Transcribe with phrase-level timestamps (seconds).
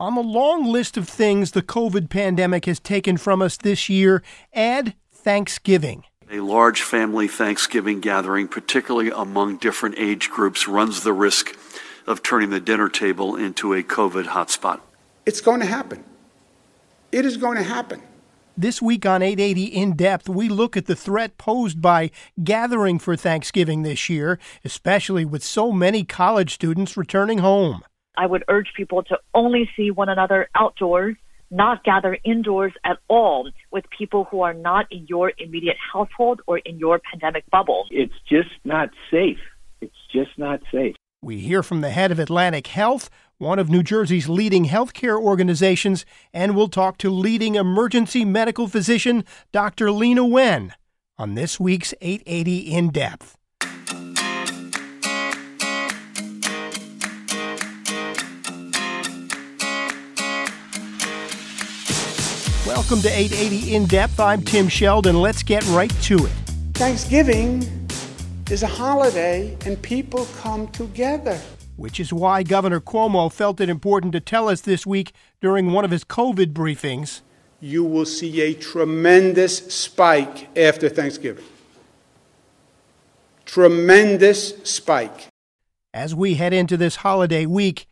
[0.00, 4.22] On the long list of things the COVID pandemic has taken from us this year,
[4.54, 6.04] add Thanksgiving.
[6.30, 11.58] A large family Thanksgiving gathering, particularly among different age groups, runs the risk
[12.06, 14.78] of turning the dinner table into a COVID hotspot.
[15.26, 16.04] It's going to happen.
[17.10, 18.00] It is going to happen.
[18.56, 22.12] This week on 880 In Depth, we look at the threat posed by
[22.44, 27.82] gathering for Thanksgiving this year, especially with so many college students returning home.
[28.18, 31.16] I would urge people to only see one another outdoors,
[31.52, 36.58] not gather indoors at all with people who are not in your immediate household or
[36.58, 37.86] in your pandemic bubble.
[37.92, 39.38] It's just not safe.
[39.80, 40.96] It's just not safe.
[41.22, 46.04] We hear from the head of Atlantic Health, one of New Jersey's leading healthcare organizations,
[46.32, 49.86] and we'll talk to leading emergency medical physician Dr.
[49.86, 50.74] Leana Wen
[51.16, 53.37] on this week's 880 In Depth.
[62.88, 64.18] Welcome to 880 In Depth.
[64.18, 65.04] I'm Tim Scheld.
[65.12, 66.32] Let's get right to it.
[66.72, 67.62] Thanksgiving
[68.50, 71.38] is a holiday and people come together.
[71.76, 75.84] Which is why Governor Cuomo felt it important to tell us this week during one
[75.84, 77.20] of his COVID briefings.
[77.60, 81.44] You will see a tremendous spike after Thanksgiving.
[83.44, 85.26] Tremendous spike.
[85.92, 87.86] As we head into this holiday week,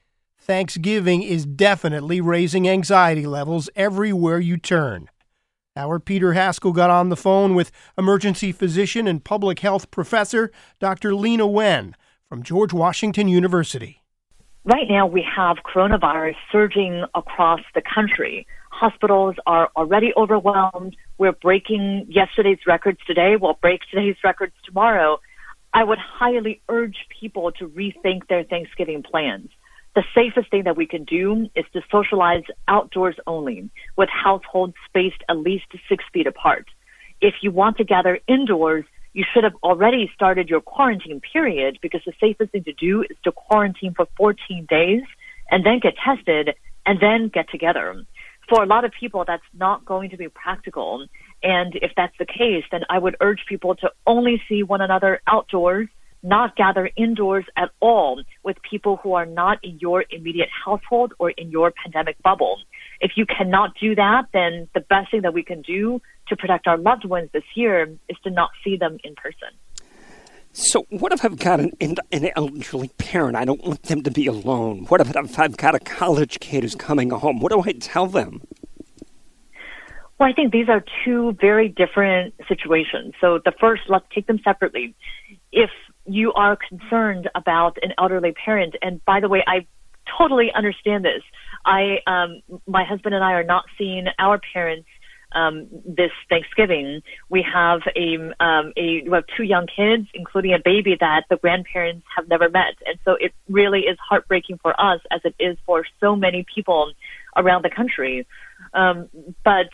[0.47, 5.11] Thanksgiving is definitely raising anxiety levels everywhere you turn.
[5.75, 11.11] Our Peter Haskell got on the phone with emergency physician and public health professor Dr.
[11.11, 11.97] Leana Wen
[12.29, 14.05] from George Washington University.
[14.65, 18.47] Right now, we have coronavirus surging across the country.
[18.71, 20.95] Hospitals are already overwhelmed.
[21.19, 23.35] We're breaking yesterday's records today.
[23.35, 25.19] We'll break today's records tomorrow.
[25.75, 29.51] I would highly urge people to rethink their Thanksgiving plans
[29.97, 35.25] the safest thing that we can do is to socialize outdoors only with households spaced
[35.31, 36.67] at least six feet apart.
[37.23, 38.85] If you want to gather indoors,
[39.15, 43.17] you should have already started your quarantine period because the safest thing to do is
[43.25, 45.03] to quarantine for 14 days
[45.51, 48.05] and then get tested and then get together.
[48.51, 51.07] For a lot of people, that's not going to be practical.
[51.43, 55.23] And if that's the case, then I would urge people to only see one another
[55.27, 55.89] outdoors
[56.27, 61.31] not gather indoors at all with people who are not in your immediate household or
[61.31, 62.59] in your pandemic bubble.
[63.01, 66.67] If you cannot do that, then the best thing that we can do to protect
[66.67, 69.49] our loved ones this year is to not see them in person.
[70.53, 73.37] So, what if I've got an, an elderly parent?
[73.37, 74.87] I don't want them to be alone.
[74.87, 77.41] What if I've got a college kid who's coming home?
[77.41, 78.41] What do I tell them?
[80.19, 83.13] Well, I think these are two very different situations.
[83.21, 84.95] So, the first, let's take them separately.
[85.53, 85.69] If
[86.07, 88.75] you are concerned about an elderly parent.
[88.83, 89.67] And by the way, I
[90.19, 91.23] totally understand this.
[91.65, 94.89] I, um, my husband and I are not seeing our parents
[95.33, 97.03] um, this Thanksgiving.
[97.29, 101.37] We have a, um, a we have two young kids, including a baby that the
[101.37, 105.59] grandparents have never met, and so it really is heartbreaking for us, as it is
[105.67, 106.93] for so many people
[107.37, 108.27] around the country.
[108.73, 109.09] Um,
[109.45, 109.67] but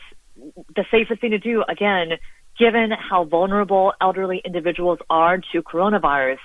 [0.75, 2.12] the safest thing to do, again,
[2.59, 6.39] given how vulnerable elderly individuals are to coronavirus,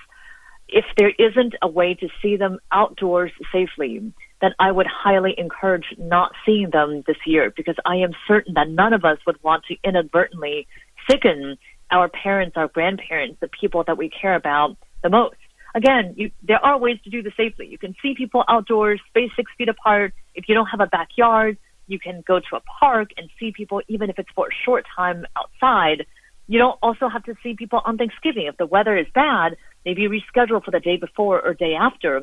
[0.68, 5.86] if there isn't a way to see them outdoors safely, then I would highly encourage
[5.96, 9.64] not seeing them this year because I am certain that none of us would want
[9.66, 10.66] to inadvertently
[11.10, 11.56] sicken
[11.90, 15.36] our parents, our grandparents, the people that we care about the most.
[15.74, 17.66] Again, you, there are ways to do this safely.
[17.66, 20.12] You can see people outdoors, space six feet apart.
[20.34, 21.56] If you don't have a backyard,
[21.88, 24.84] you can go to a park and see people, even if it's for a short
[24.94, 26.06] time outside.
[26.46, 28.46] You don't also have to see people on Thanksgiving.
[28.46, 32.16] If the weather is bad, maybe reschedule for the day before or day after.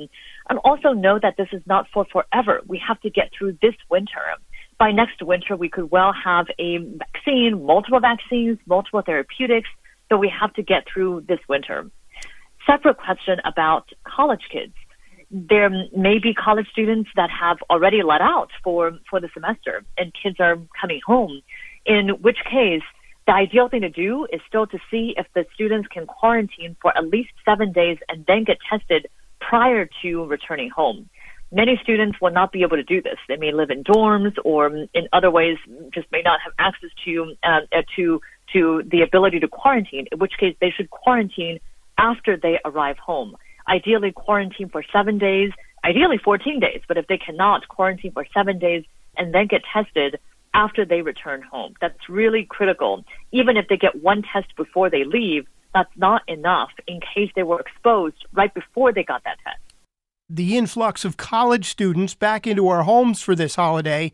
[0.50, 2.62] And also know that this is not for forever.
[2.66, 4.22] We have to get through this winter.
[4.78, 9.70] By next winter, we could well have a vaccine, multiple vaccines, multiple therapeutics,
[10.10, 11.90] but we have to get through this winter.
[12.66, 14.74] Separate question about college kids
[15.32, 20.14] there may be college students that have already let out for, for the semester and
[20.14, 21.42] kids are coming home,
[21.86, 22.84] in which case
[23.28, 26.96] the ideal thing to do is still to see if the students can quarantine for
[26.96, 29.08] at least seven days and then get tested
[29.40, 31.10] prior to returning home.
[31.52, 33.18] Many students will not be able to do this.
[33.28, 35.58] They may live in dorms or in other ways
[35.92, 37.62] just may not have access to uh,
[37.96, 38.22] to
[38.54, 40.08] to the ability to quarantine.
[40.12, 41.60] In which case, they should quarantine
[41.98, 43.38] after they arrive home.
[43.68, 45.52] Ideally, quarantine for seven days.
[45.84, 46.82] Ideally, 14 days.
[46.88, 48.84] But if they cannot quarantine for seven days
[49.18, 50.20] and then get tested
[50.54, 53.04] after they return home, that's really critical.
[53.32, 57.44] Even if they get one test before they leave, that's not enough in case they
[57.44, 59.60] were exposed right before they got that test.
[60.30, 64.12] The influx of college students back into our homes for this holiday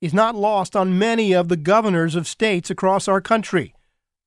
[0.00, 3.74] is not lost on many of the governors of states across our country.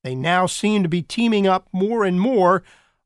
[0.02, 2.62] They now seem to be teaming up more and more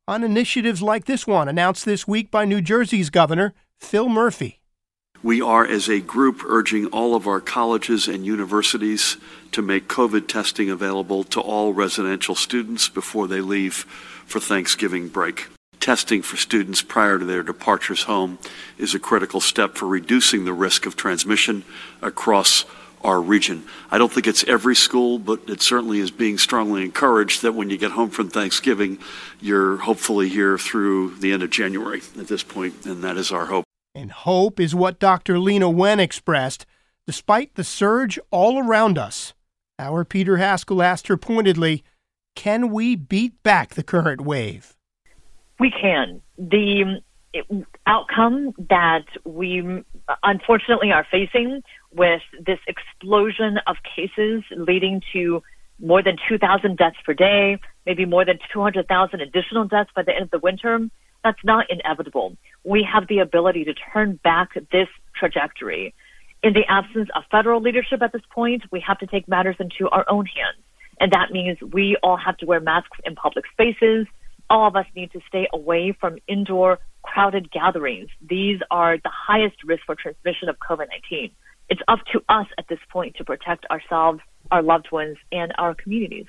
[0.08, 4.60] on initiatives like this one announced this week by New Jersey's Governor Phil Murphy.
[5.22, 9.18] We are, as a group, urging all of our colleges and universities
[9.52, 13.74] to make COVID testing available to all residential students before they leave
[14.26, 15.48] for Thanksgiving break
[15.80, 18.38] testing for students prior to their departures home
[18.78, 21.64] is a critical step for reducing the risk of transmission
[22.02, 22.64] across
[23.02, 23.64] our region.
[23.90, 27.70] I don't think it's every school, but it certainly is being strongly encouraged that when
[27.70, 28.98] you get home from Thanksgiving,
[29.40, 33.46] you're hopefully here through the end of January at this point, and that is our
[33.46, 33.64] hope.
[33.94, 35.34] And hope is what Dr.
[35.34, 36.66] Leana Wen expressed,
[37.06, 39.34] despite the surge all around us.
[39.78, 41.82] Our Peter Haskell asked her pointedly,
[42.36, 44.76] can we beat back the current wave?
[45.58, 46.22] We can.
[46.38, 47.00] The
[47.50, 49.84] um, outcome that we
[50.22, 51.62] unfortunately are facing
[51.94, 55.42] with this explosion of cases leading to
[55.78, 60.24] more than 2,000 deaths per day, maybe more than 200,000 additional deaths by the end
[60.24, 60.88] of the winter,
[61.24, 62.36] that's not inevitable.
[62.64, 65.94] We have the ability to turn back this trajectory.
[66.42, 69.88] In the absence of federal leadership at this point, we have to take matters into
[69.90, 70.62] our own hands.
[70.98, 74.06] And that means we all have to wear masks in public spaces
[74.50, 78.08] all of us need to stay away from indoor crowded gatherings.
[78.20, 81.30] These are the highest risk for transmission of COVID-19.
[81.70, 84.20] It's up to us at this point to protect ourselves,
[84.50, 86.26] our loved ones, and our communities.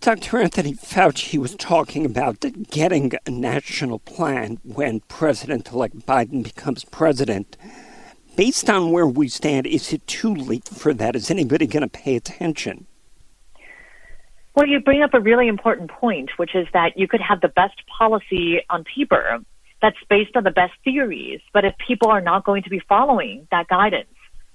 [0.00, 0.38] Dr.
[0.38, 7.56] Anthony Fauci was talking about getting a national plan when President elect Biden becomes president.
[8.34, 11.14] Based on where we stand, is it too late for that?
[11.14, 12.86] Is anybody going to pay attention?
[14.56, 17.48] Well, you bring up a really important point, which is that you could have the
[17.48, 19.40] best policy on paper
[19.82, 23.46] that's based on the best theories, but if people are not going to be following
[23.50, 24.08] that guidance,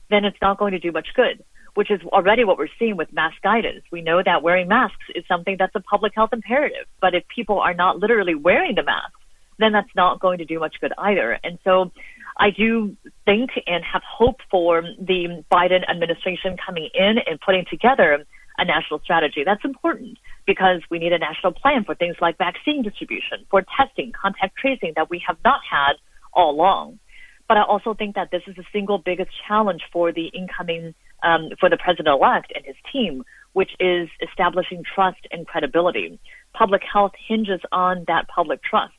[0.09, 1.43] then it's not going to do much good,
[1.73, 3.83] which is already what we're seeing with mask guidance.
[3.91, 7.59] We know that wearing masks is something that's a public health imperative, but if people
[7.59, 9.13] are not literally wearing the mask,
[9.57, 11.39] then that's not going to do much good either.
[11.43, 11.91] And so
[12.37, 12.95] I do
[13.25, 18.25] think and have hope for the Biden administration coming in and putting together
[18.57, 19.43] a national strategy.
[19.43, 24.11] That's important because we need a national plan for things like vaccine distribution, for testing,
[24.11, 25.93] contact tracing that we have not had
[26.33, 26.99] all along.
[27.47, 31.49] But I also think that this is the single biggest challenge for the incoming, um,
[31.59, 33.23] for the president-elect and his team,
[33.53, 36.19] which is establishing trust and credibility.
[36.53, 38.93] Public health hinges on that public trust.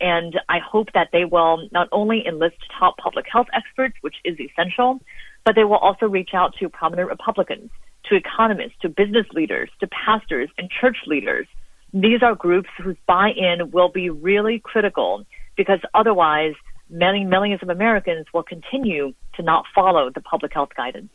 [0.00, 4.38] And I hope that they will not only enlist top public health experts, which is
[4.40, 5.00] essential,
[5.44, 7.70] but they will also reach out to prominent Republicans
[8.04, 11.46] to economists, to business leaders, to pastors and church leaders.
[11.92, 15.26] These are groups whose buy-in will be really critical
[15.56, 16.54] because otherwise
[16.88, 21.10] many millions of Americans will continue to not follow the public health guidance.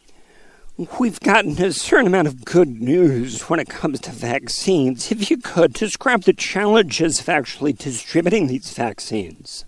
[0.99, 5.09] We've gotten a certain amount of good news when it comes to vaccines.
[5.09, 9.63] If you could describe the challenges of actually distributing these vaccines.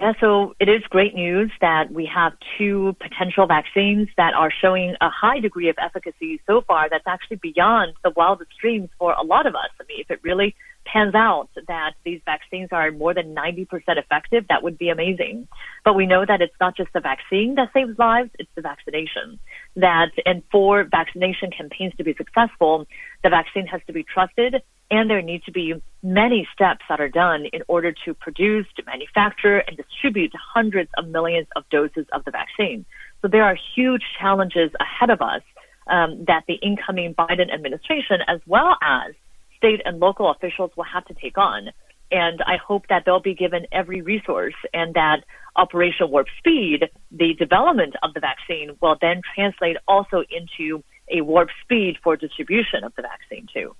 [0.00, 4.94] Yeah, so it is great news that we have two potential vaccines that are showing
[5.00, 9.22] a high degree of efficacy so far that's actually beyond the wildest dreams for a
[9.22, 9.70] lot of us.
[9.80, 14.44] I mean, if it really pans out that these vaccines are more than 90% effective,
[14.48, 15.48] that would be amazing.
[15.84, 19.38] But we know that it's not just the vaccine that saves lives, it's the vaccination.
[19.76, 22.86] That, and for vaccination campaigns to be successful,
[23.22, 25.74] the vaccine has to be trusted and there need to be
[26.06, 31.08] many steps that are done in order to produce, to manufacture, and distribute hundreds of
[31.08, 32.84] millions of doses of the vaccine.
[33.22, 35.42] So there are huge challenges ahead of us
[35.88, 39.14] um, that the incoming Biden administration, as well as
[39.56, 41.70] state and local officials, will have to take on.
[42.12, 45.24] And I hope that they'll be given every resource and that
[45.56, 51.48] Operation Warp Speed, the development of the vaccine, will then translate also into a warp
[51.62, 53.74] speed for distribution of the vaccine too.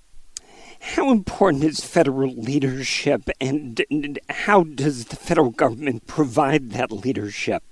[0.79, 7.63] How important is federal leadership, and how does the federal government provide that leadership?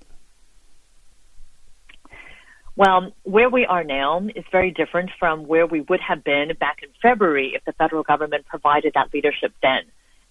[2.78, 6.80] Well, where we are now is very different from where we would have been back
[6.84, 9.84] in February if the federal government provided that leadership then.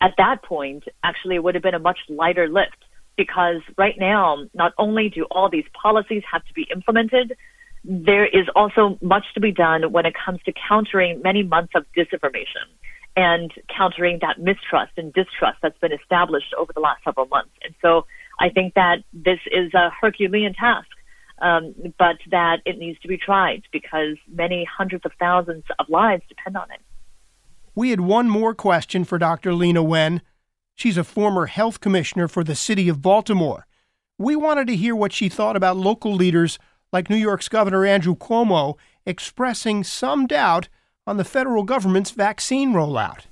[0.02, 2.84] At that point, actually, it would have been a much lighter lift
[3.16, 7.34] because right now, not only do all these policies have to be implemented,
[7.84, 11.84] there is also much to be done when it comes to countering many months of
[11.96, 12.66] disinformation
[13.16, 17.52] and countering that mistrust and distrust that's been established over the last several months.
[17.62, 18.06] And so
[18.40, 20.88] I think that this is a Herculean task,
[21.40, 26.22] um, but that it needs to be tried because many hundreds of thousands of lives
[26.28, 26.80] depend on it.
[27.74, 29.50] We had one more question for Dr.
[29.50, 30.22] Leana Wen.
[30.74, 33.66] She's a former health commissioner for the city of Baltimore.
[34.16, 36.58] We wanted to hear what she thought about local leaders
[36.94, 40.68] like New York's Governor Andrew Cuomo expressing some doubt
[41.06, 43.26] on the federal government's vaccine rollout.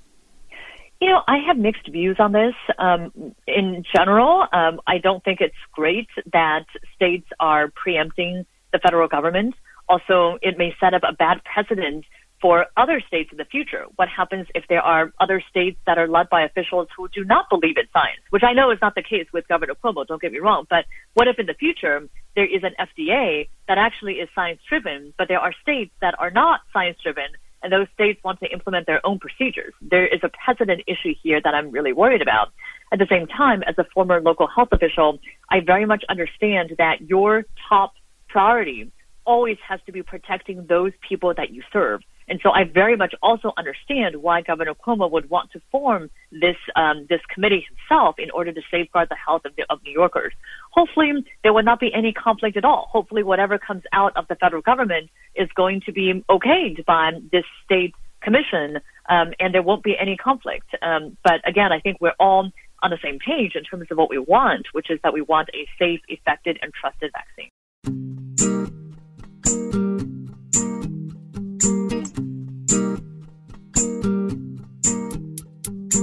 [1.01, 2.53] You know, I have mixed views on this.
[2.77, 6.65] Um, in general, um, I don't think it's great that
[6.95, 9.55] states are preempting the federal government.
[9.89, 12.05] Also, it may set up a bad precedent
[12.43, 13.85] for other states in the future.
[13.95, 17.49] What happens if there are other states that are led by officials who do not
[17.49, 20.33] believe in science, which I know is not the case with Governor Cuomo, don't get
[20.33, 20.83] me wrong, but
[21.13, 25.29] what if in the future there is an FDA that actually is science driven, but
[25.29, 27.27] there are states that are not science driven
[27.61, 29.73] and those states want to implement their own procedures.
[29.81, 32.49] There is a precedent issue here that I'm really worried about.
[32.91, 35.19] At the same time, as a former local health official,
[35.49, 37.93] I very much understand that your top
[38.27, 38.91] priority
[39.25, 42.01] always has to be protecting those people that you serve.
[42.27, 46.55] And so I very much also understand why Governor Cuomo would want to form this
[46.75, 50.33] um, this committee himself in order to safeguard the health of, the, of New Yorkers.
[50.71, 51.11] Hopefully,
[51.43, 52.87] there will not be any conflict at all.
[52.91, 57.45] Hopefully, whatever comes out of the federal government is going to be okayed by this
[57.65, 60.67] state commission, um, and there won't be any conflict.
[60.81, 62.51] Um, but again, I think we're all
[62.81, 65.49] on the same page in terms of what we want, which is that we want
[65.53, 67.49] a safe, effective, and trusted vaccine.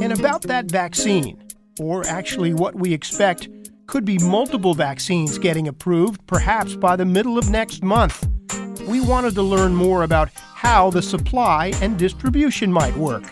[0.00, 1.42] And about that vaccine,
[1.78, 3.48] or actually what we expect
[3.86, 8.26] could be multiple vaccines getting approved, perhaps by the middle of next month.
[8.88, 13.24] We wanted to learn more about how the supply and distribution might work.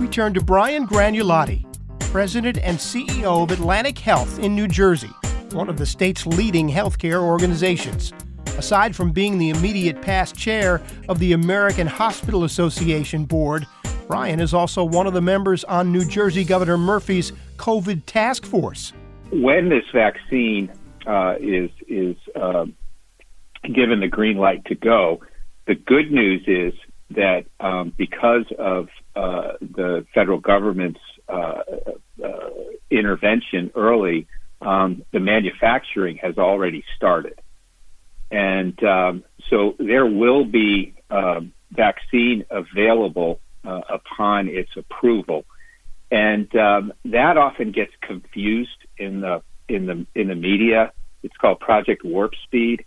[0.00, 1.64] We turned to Brian Gragnolati,
[2.12, 5.10] President and CEO of Atlantic Health in New Jersey,
[5.50, 8.12] one of the state's leading healthcare organizations.
[8.56, 13.66] Aside from being the immediate past chair of the American Hospital Association Board,
[14.08, 18.94] Brian is also one of the members on New Jersey Governor Murphy's COVID task force.
[19.30, 20.72] When this vaccine
[21.06, 22.64] uh, is is uh,
[23.62, 25.20] given the green light to go,
[25.66, 26.72] the good news is
[27.10, 31.60] that um, because of uh, the federal government's uh,
[32.24, 32.50] uh,
[32.90, 34.26] intervention early,
[34.62, 37.38] um, the manufacturing has already started,
[38.30, 43.38] and um, so there will be um, vaccine available
[43.68, 45.44] uh, upon its approval,
[46.10, 50.92] and um, that often gets confused in the in the in the media.
[51.22, 52.84] It's called Project Warp Speed.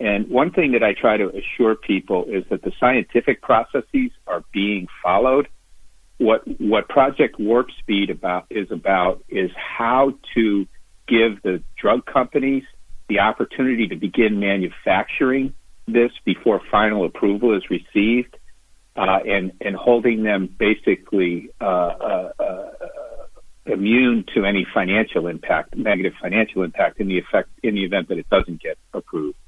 [0.00, 4.42] And one thing that I try to assure people is that the scientific processes are
[4.52, 5.48] being followed.
[6.18, 10.66] What what Project Warp Speed about is about is how to
[11.06, 12.64] give the drug companies
[13.08, 15.52] the opportunity to begin manufacturing
[15.86, 18.38] this before final approval is received
[18.96, 22.70] uh, and and holding them basically uh, uh, uh,
[23.66, 28.18] immune to any financial impact, negative financial impact in the effect in the event that
[28.18, 29.38] it doesn't get approved.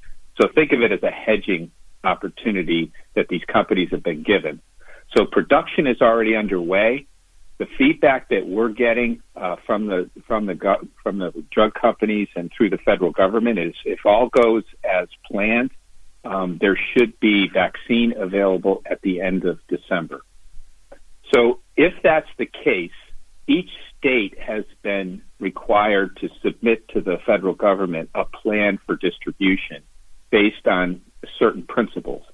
[0.41, 1.71] So think of it as a hedging
[2.05, 4.61] opportunity that these companies have been given.
[5.17, 7.07] So production is already underway.
[7.59, 12.51] The feedback that we're getting uh, from the from the from the drug companies and
[12.55, 15.71] through the federal government is, if all goes as planned,
[16.27, 20.23] um, there should be vaccine available at the end of December.
[21.33, 22.91] So if that's the case,
[23.47, 29.83] each state has been required to submit to the federal government a plan for distribution
[30.31, 31.01] based on
[31.39, 32.25] certain principles.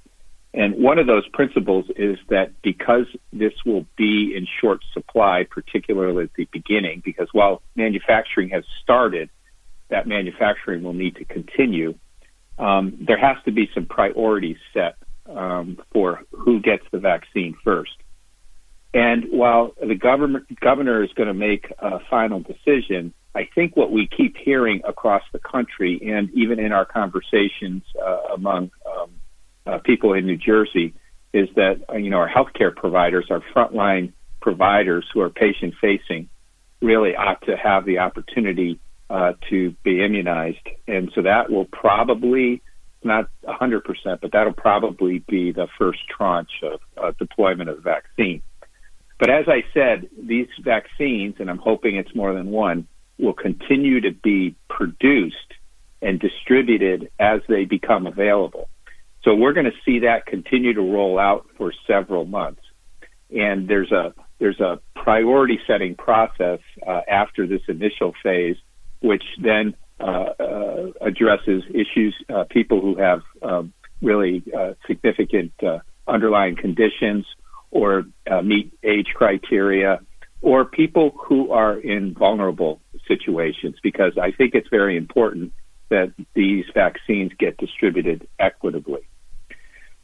[0.55, 6.25] And one of those principles is that because this will be in short supply, particularly
[6.25, 9.31] at the beginning, because while manufacturing has started,
[9.89, 11.95] that manufacturing will need to continue
[12.59, 17.93] um, there has to be some priorities set um, for who gets the vaccine first.
[18.95, 23.91] And while the government governor is going to make a final decision, I think what
[23.91, 29.11] we keep hearing across the country and even in our conversations uh, among um,
[29.67, 30.95] uh, people in New Jersey
[31.33, 36.29] is that uh, you know our healthcare providers, our frontline providers who are patient facing,
[36.83, 38.79] really ought to have the opportunity
[39.13, 40.67] uh, to be immunized.
[40.89, 42.63] And so that will probably,
[43.05, 43.83] not 100%,
[44.23, 48.43] but that'll probably be the first tranche of uh, deployment of the vaccine.
[49.19, 52.89] But as I said, these vaccines, and I'm hoping it's more than one,
[53.19, 55.37] will continue to be produced
[56.01, 58.71] and distributed as they become available.
[59.25, 62.63] So we're going to see that continue to roll out for several months.
[63.31, 68.57] And there's a there's a priority setting process uh, after this initial phase,
[69.03, 74.43] which then uh, uh, addresses issues, uh, people who have um, really
[74.87, 75.53] significant
[76.09, 77.25] underlying conditions
[77.71, 78.05] or
[78.43, 80.01] meet age criteria,
[80.41, 85.53] or people who are in vulnerable situations, because I think it's very important
[85.89, 89.03] that these vaccines get distributed equitably.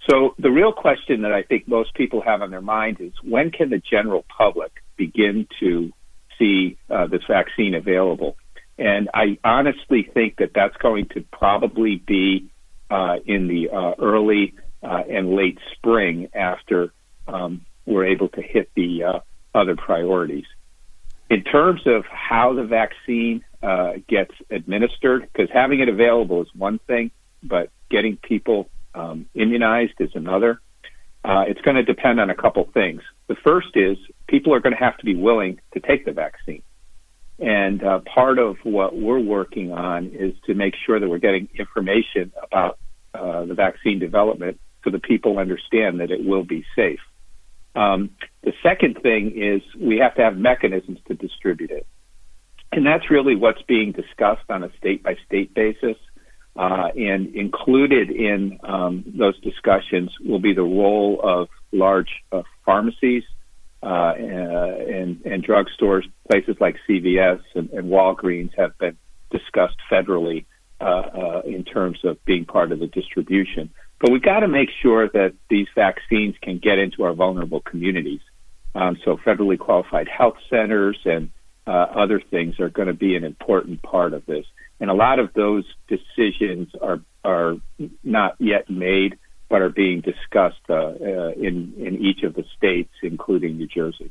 [0.09, 3.51] So the real question that I think most people have on their mind is when
[3.51, 5.93] can the general public begin to
[6.39, 8.37] see uh, this vaccine available?
[8.79, 12.49] And I honestly think that that's going to probably be
[12.91, 16.93] uh, in the uh, early uh, and late spring after
[17.27, 19.21] um, we're able to hit the uh,
[19.55, 20.47] other priorities.
[21.29, 26.79] In terms of how the vaccine uh, gets administered, because having it available is one
[26.87, 27.11] thing,
[27.43, 30.61] but getting people um, immunized is another.
[31.25, 33.03] Uh, it's going to depend on a couple things.
[33.27, 36.63] The first is people are going to have to be willing to take the vaccine.
[37.39, 41.49] And uh, part of what we're working on is to make sure that we're getting
[41.57, 42.79] information about
[43.15, 47.01] uh, the vaccine development so that people understand that it will be safe.
[47.75, 48.11] Um,
[48.43, 51.87] the second thing is we have to have mechanisms to distribute it.
[52.73, 55.97] And that's really what's being discussed on a state by state basis.
[56.57, 63.23] Uh, and included in um, those discussions will be the role of large uh, pharmacies
[63.83, 68.97] uh, and, and drugstores, places like CVS and, and Walgreens have been
[69.31, 70.47] discussed federally
[70.81, 73.71] uh, uh, in terms of being part of the distribution.
[74.01, 78.21] But we've got to make sure that these vaccines can get into our vulnerable communities.
[78.75, 81.31] Um, so federally qualified health centers and
[81.67, 84.47] uh, other things are going to be an important part of this.
[84.81, 87.57] And a lot of those decisions are are
[88.05, 89.19] not yet made,
[89.49, 94.11] but are being discussed uh, uh, in in each of the states, including New Jersey.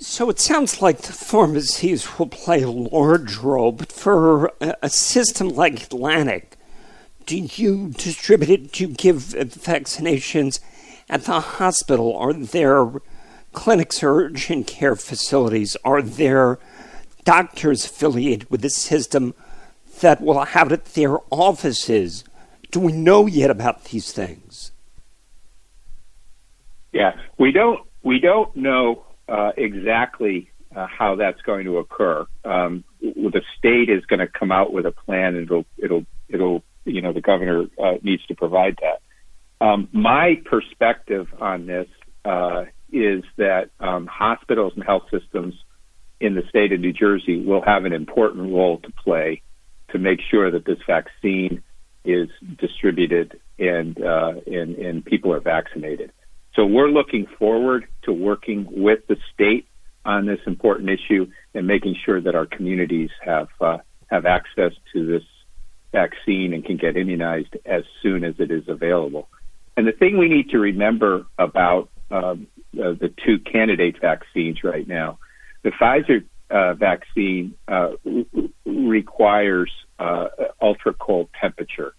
[0.00, 5.48] So it sounds like the pharmacies will play a large role, but for a system
[5.48, 6.56] like Atlantic,
[7.26, 8.72] do you distribute it?
[8.72, 10.60] Do you give vaccinations
[11.10, 12.16] at the hospital?
[12.16, 12.92] Are there
[13.52, 15.76] clinics or urgent care facilities?
[15.84, 16.60] Are there
[17.28, 19.34] doctors affiliated with the system
[20.00, 22.24] that will have it at their offices.
[22.70, 24.72] Do we know yet about these things?
[26.92, 27.80] Yeah, we don't.
[28.02, 32.26] We don't know uh, exactly uh, how that's going to occur.
[32.44, 36.62] Um, the state is going to come out with a plan, and it'll it'll it'll
[36.84, 39.02] you know the governor uh, needs to provide that.
[39.64, 41.88] Um, my perspective on this
[42.24, 45.54] uh, is that um, hospitals and health systems
[46.20, 49.42] in the state of New Jersey will have an important role to play
[49.90, 51.62] to make sure that this vaccine
[52.08, 56.10] is distributed and, uh, and, and people are vaccinated.
[56.54, 59.66] So we're looking forward to working with the state
[60.04, 63.78] on this important issue and making sure that our communities have uh,
[64.10, 65.22] have access to this
[65.92, 69.28] vaccine and can get immunized as soon as it is available.
[69.76, 74.88] And the thing we need to remember about um, uh, the two candidate vaccines right
[74.88, 75.18] now,
[75.62, 77.90] the Pfizer uh, vaccine uh,
[78.64, 80.28] requires uh,
[80.60, 81.94] ultra cold temperature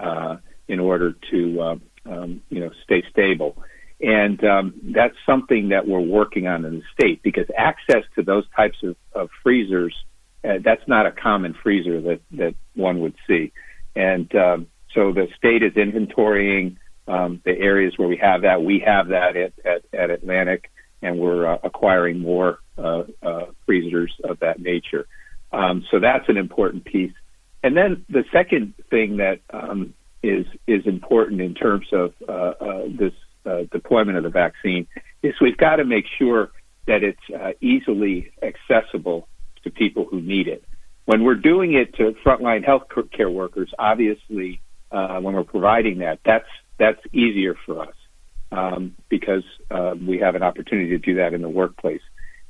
[0.00, 0.36] uh,
[0.68, 3.56] in order to um, um, you know stay stable,
[4.00, 8.44] and um, that's something that we're working on in the state because access to those
[8.54, 9.94] types of, of freezers
[10.44, 13.52] uh, that's not a common freezer that that one would see,
[13.96, 16.76] and um, so the state is inventorying
[17.08, 18.62] um, the areas where we have that.
[18.62, 20.70] We have that at, at, at Atlantic,
[21.02, 25.06] and we're uh, acquiring more uh, uh, freezers of that nature.
[25.52, 27.12] Um, so that's an important piece.
[27.62, 32.82] And then the second thing that um, is is important in terms of uh, uh,
[32.88, 33.12] this
[33.46, 34.86] uh, deployment of the vaccine
[35.22, 36.50] is we've got to make sure
[36.86, 39.28] that it's easily accessible
[39.62, 40.64] to people who need it.
[41.04, 46.20] When we're doing it to frontline health care workers, obviously, uh, when we're providing that,
[46.24, 47.94] that's that's easier for us
[48.52, 52.02] um, because uh, we have an opportunity to do that in the workplace.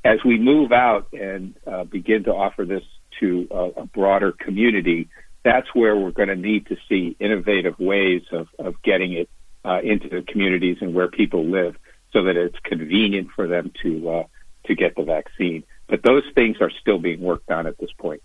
[0.03, 1.55] As we move out and
[1.89, 2.83] begin to offer this
[3.19, 5.09] to a, a broader community,
[5.43, 9.29] that's where we're going to need to see innovative ways of, of getting it
[9.65, 11.75] uh, into the communities and where people live
[12.11, 14.23] so that it's convenient for them to uh,
[14.65, 15.63] to get the vaccine.
[15.87, 18.21] But those things are still being worked on at this point.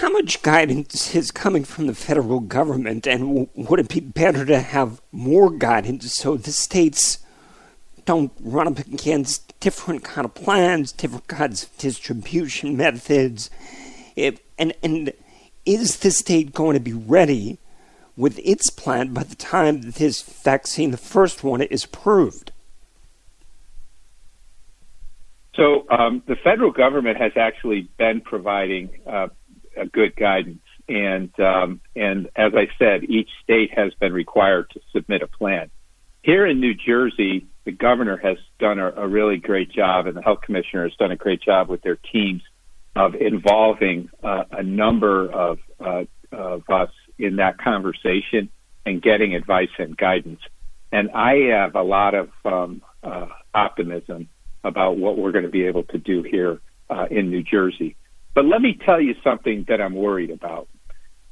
[0.00, 4.58] How much guidance is coming from the federal government, and would it be better to
[4.58, 7.18] have more guidance so the states
[8.06, 13.50] don't run up against different kind of plans, different kinds of distribution methods.
[14.16, 15.12] And and
[15.66, 17.58] is the state going to be ready
[18.16, 22.52] with its plan by the time this vaccine, the first one, is approved?
[25.56, 29.28] So um, the federal government has actually been providing uh,
[29.76, 34.80] a good guidance, and um, and as I said, each state has been required to
[34.92, 35.70] submit a plan.
[36.22, 40.22] Here in New Jersey, the governor has done a, a really great job, and the
[40.22, 42.42] health commissioner has done a great job with their teams
[42.96, 48.48] of involving uh, a number of, uh, of us in that conversation
[48.84, 50.40] and getting advice and guidance.
[50.92, 54.28] And I have a lot of um, uh, optimism
[54.64, 57.96] about what we're going to be able to do here uh, in New Jersey.
[58.40, 60.66] But let me tell you something that I'm worried about.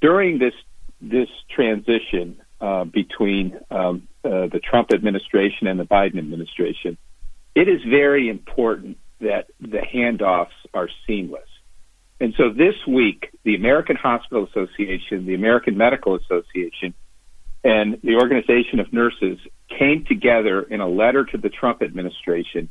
[0.02, 0.52] During this
[1.00, 6.98] this transition uh, between um, uh, the Trump administration and the Biden administration,
[7.54, 11.48] it is very important that the handoffs are seamless.
[12.20, 16.92] And so this week, the American Hospital Association, the American Medical Association,
[17.64, 19.38] and the Organization of Nurses
[19.78, 22.68] came together in a letter to the Trump administration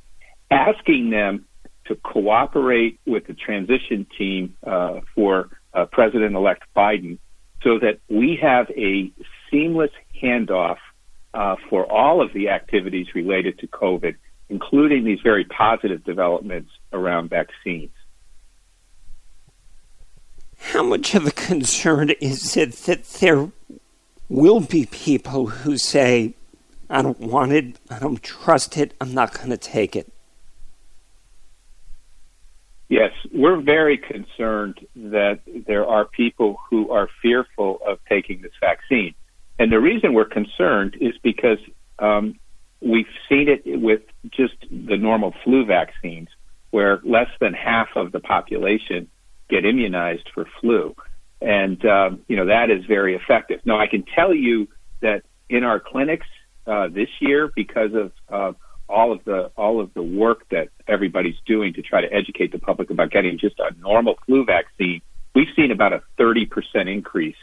[0.52, 1.48] asking them
[1.88, 7.18] to cooperate with the transition team uh, for uh, President elect Biden
[7.64, 9.12] so that we have a
[9.50, 10.78] seamless handoff
[11.34, 14.16] uh, for all of the activities related to COVID,
[14.50, 17.92] including these very positive developments around vaccines.
[20.60, 23.52] How much of a concern is it that there
[24.30, 26.34] will be people who say,
[26.90, 30.12] I don't want it, I don't trust it, I'm not going to take it?
[32.90, 39.14] Yes, we're very concerned that there are people who are fearful of taking this vaccine.
[39.60, 41.58] And the reason we're concerned is because
[42.00, 42.40] um,
[42.80, 46.30] we've seen it with just the normal flu vaccines,
[46.72, 49.10] where less than half of the population
[49.50, 50.96] get immunized for flu.
[51.42, 53.60] And, um, you know, that is very effective.
[53.66, 54.68] Now, I can tell you
[55.02, 56.28] that in our clinics
[56.66, 58.54] uh, this year, because of uh,
[58.90, 62.60] all of the all of the work that everybody's doing to try to educate the
[62.60, 65.02] public about getting just a normal flu vaccine,
[65.36, 66.48] we've seen about a 30%
[66.92, 67.36] increase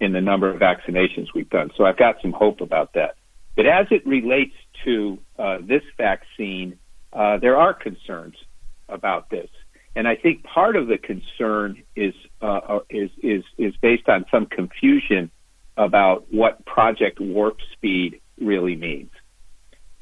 [0.00, 1.70] in the number of vaccinations we've done.
[1.76, 3.14] So I've got some hope about that.
[3.54, 6.78] But as it relates to uh, this vaccine,
[7.12, 8.34] uh, there are concerns
[8.88, 9.48] about this,
[9.94, 14.24] and I think part of the concern is uh, uh is is is based on
[14.30, 15.30] some confusion
[15.76, 19.11] about what Project Warp Speed really means.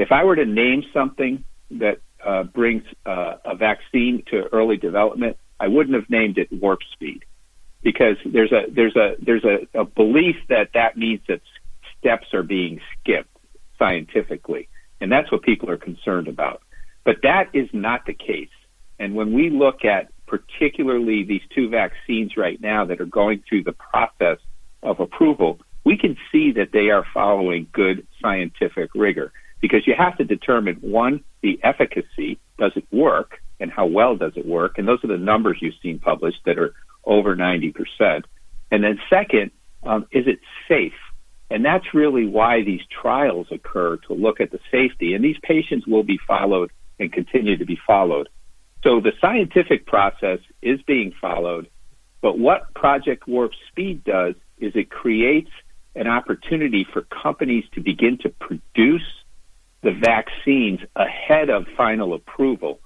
[0.01, 5.37] If I were to name something that uh, brings uh, a vaccine to early development,
[5.61, 7.27] I wouldn't have named it warp speed
[7.83, 11.43] because there's a there's a there's a, a belief that that means that
[11.99, 13.37] steps are being skipped
[13.79, 14.71] scientifically,
[15.03, 16.63] and that's what people are concerned about.
[17.05, 18.49] But that is not the case.
[18.99, 23.65] And when we look at particularly these two vaccines right now that are going through
[23.65, 24.39] the process
[24.83, 30.17] of approval, we can see that they are following good scientific rigor because you have
[30.19, 34.79] to determine one, the efficacy, does it work, and how well does it work?
[34.79, 38.25] And those are the numbers you've seen published that are over 90%.
[38.71, 39.51] And then second,
[39.83, 40.95] um, is it safe?
[41.51, 45.15] And that's really why these trials occur to look at the safety.
[45.15, 48.29] And these patients will be followed and continue to be followed.
[48.85, 51.69] So the scientific process is being followed.
[52.23, 55.51] But what Project Warp Speed does is it creates
[55.97, 59.20] an opportunity for companies to begin to produce
[59.83, 62.81] the vaccines ahead of final approval.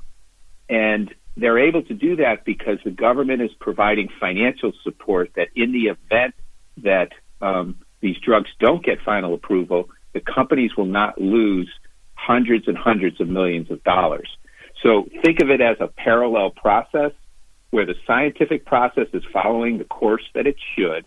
[0.69, 5.73] And they're able to do that because the government is providing financial support that in
[5.73, 6.35] the event
[6.79, 11.71] that um, these drugs don't get final approval, the companies will not lose
[12.15, 14.29] hundreds and hundreds of millions of dollars.
[14.83, 17.13] So think of it as a parallel process
[17.71, 21.05] where the scientific process is following the course that it should,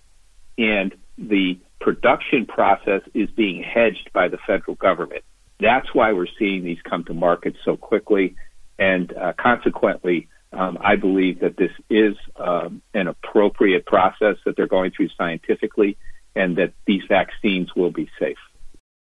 [0.57, 5.23] and the production process is being hedged by the federal government.
[5.59, 8.35] That's why we're seeing these come to market so quickly.
[8.77, 14.67] And uh, consequently, um, I believe that this is um, an appropriate process that they're
[14.67, 15.97] going through scientifically
[16.35, 18.37] and that these vaccines will be safe.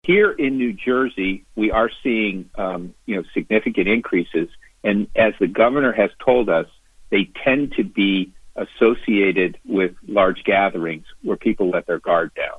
[0.03, 4.49] Here in New Jersey, we are seeing um, you know significant increases,
[4.85, 6.67] and as the governor has told us,
[7.11, 12.59] they tend to be associated with large gatherings where people let their guard down.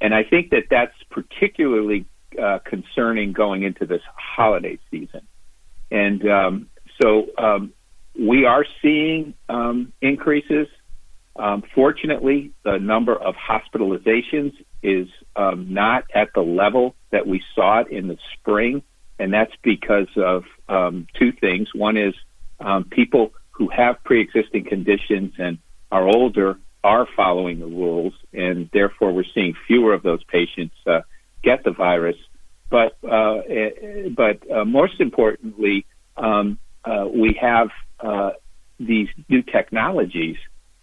[0.00, 2.04] And I think that that's particularly
[2.38, 5.26] uh, concerning going into this holiday season.
[5.90, 6.70] And um,
[7.00, 7.72] so um,
[8.18, 10.68] we are seeing um, increases.
[11.36, 17.80] Um, fortunately, the number of hospitalizations is um, not at the level that we saw
[17.80, 18.82] it in the spring
[19.18, 21.68] and that's because of um, two things.
[21.74, 22.14] One is
[22.90, 25.58] people who have pre-existing conditions and
[25.90, 31.00] are older are following the rules, and therefore we're seeing fewer of those patients uh,
[31.42, 32.16] get the virus.
[32.70, 37.68] But uh, eh, but uh, most importantly, um, uh, we have
[38.00, 38.32] uh,
[38.78, 40.36] these new technologies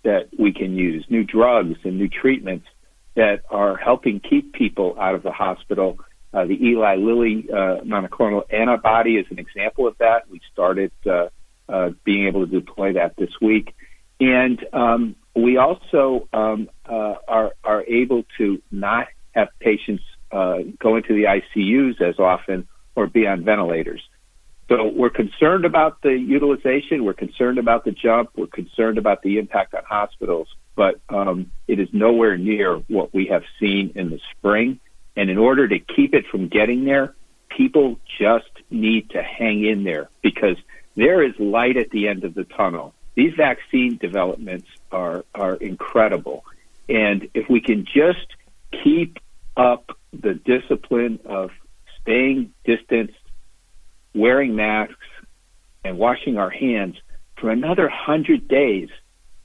[0.04, 2.68] that we can use, new drugs and new treatments
[3.16, 6.00] that are helping keep people out of the hospital.
[6.34, 10.30] Uh, the Eli Lilly uh, monoclonal antibody is an example of that.
[10.30, 11.28] We started uh,
[11.70, 13.76] uh, being able to deploy that this week,
[14.20, 20.96] and um, we also um, uh, are are able to not have patients uh, go
[20.96, 24.02] into the ICUs as often or be on ventilators.
[24.70, 27.04] So we're concerned about the utilization.
[27.04, 28.32] We're concerned about the jump.
[28.36, 33.28] We're concerned about the impact on hospitals, but um, it is nowhere near what we
[33.28, 34.80] have seen in the spring.
[35.16, 37.14] And in order to keep it from getting there,
[37.50, 40.58] people just need to hang in there because
[40.96, 42.94] there is light at the end of the tunnel.
[43.16, 46.46] These vaccine developments are are incredible,
[46.90, 48.26] and if we can just
[48.84, 49.20] keep
[49.56, 51.52] up the discipline of
[52.02, 53.18] staying distanced
[54.14, 54.96] wearing masks
[55.84, 56.96] and washing our hands
[57.38, 58.90] for another hundred days,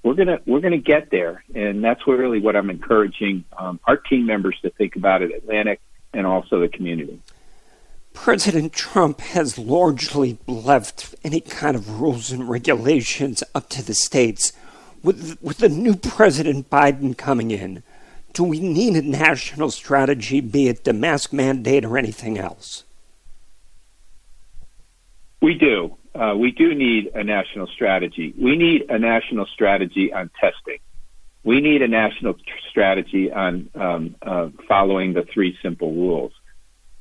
[0.02, 4.26] we're gonna we're gonna get there, and that's really what I'm encouraging um, our team
[4.26, 5.80] members to think about at Atlantic
[6.12, 7.20] and also the community.
[8.14, 14.52] President Trump has largely left any kind of rules and regulations up to the states.
[15.02, 17.84] With, with the new President Biden coming in,
[18.38, 22.84] do we need a national strategy, be it the mask mandate or anything else?
[25.42, 25.96] We do.
[26.14, 28.32] Uh, we do need a national strategy.
[28.38, 30.78] We need a national strategy on testing.
[31.42, 36.32] We need a national tr- strategy on um, uh, following the three simple rules.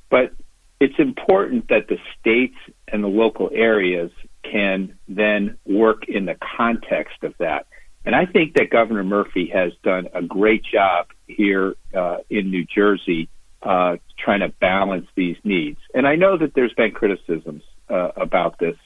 [0.10, 0.34] But
[0.80, 4.10] it's important that the states and the local areas
[4.42, 7.68] can then work in the context of that.
[8.06, 12.66] And I think that Governor Murphy has done a great job here uh, in New
[12.66, 13.30] Jersey
[13.62, 15.80] uh, trying to balance these needs.
[15.94, 18.78] And I know that there's been criticisms uh, about this.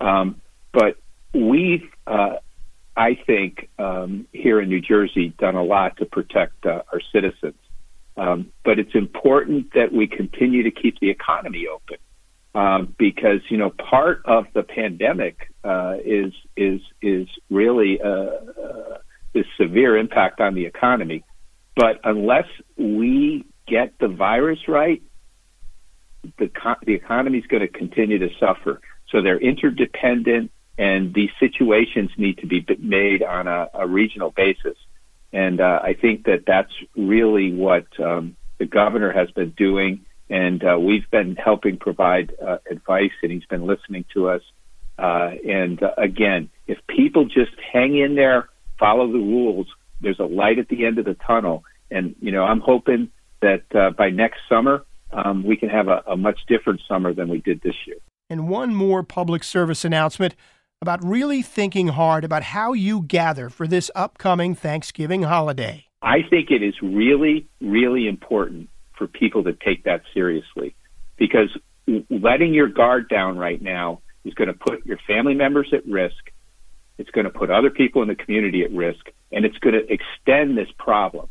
[0.00, 0.40] Um,
[0.72, 0.96] but
[1.32, 2.36] we've, uh,
[2.96, 7.54] I think, um, here in New Jersey, done a lot to protect uh, our citizens.
[8.16, 11.98] Um, but it's important that we continue to keep the economy open
[12.56, 18.98] um, because you know part of the pandemic uh, is is is really uh, uh,
[19.34, 21.22] this severe impact on the economy.
[21.76, 25.02] But unless we get the virus right,
[26.38, 26.50] the,
[26.84, 28.80] the economy is going to continue to suffer.
[29.10, 34.76] So they're interdependent, and these situations need to be made on a, a regional basis.
[35.32, 40.64] And uh, I think that that's really what um, the governor has been doing, and
[40.64, 44.42] uh, we've been helping provide uh, advice, and he's been listening to us.
[44.98, 49.66] Uh, and uh, again, if people just hang in there, follow the rules,
[50.00, 51.64] there's a light at the end of the tunnel.
[51.90, 56.02] And you know, I'm hoping that uh, by next summer um, we can have a,
[56.06, 57.96] a much different summer than we did this year.
[58.28, 60.34] And one more public service announcement
[60.82, 65.86] about really thinking hard about how you gather for this upcoming Thanksgiving holiday.
[66.02, 70.74] I think it is really, really important for people to take that seriously
[71.16, 71.48] because
[72.10, 76.32] letting your guard down right now is going to put your family members at risk.
[76.98, 79.92] It's going to put other people in the community at risk and it's going to
[79.92, 81.28] extend this problem.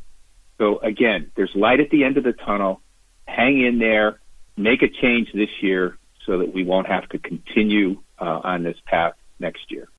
[0.58, 2.82] So again, there's light at the end of the tunnel
[3.28, 4.19] hang in there,
[4.56, 8.78] make a change this year so that we won't have to continue uh, on this
[8.86, 9.89] path next year.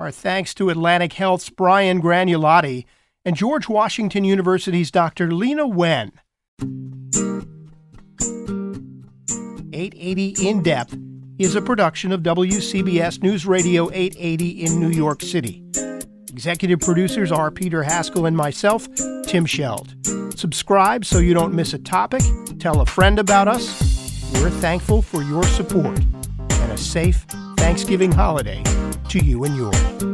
[0.00, 2.84] Our thanks to Atlantic Health's Brian Gragnolati
[3.24, 5.28] and George Washington University's Dr.
[5.28, 6.12] Leana Wen.
[9.72, 10.96] 880 In Depth
[11.38, 15.64] is a production of WCBS News Radio 880 in New York City.
[16.30, 18.86] Executive producers are Peter Haskell and myself,
[19.24, 19.94] Tim Scheld.
[20.38, 22.22] Subscribe so you don't miss a topic.
[22.58, 24.32] Tell a friend about us.
[24.34, 28.62] We're thankful for your support and a safe Thanksgiving holiday
[29.08, 30.13] to you and yours.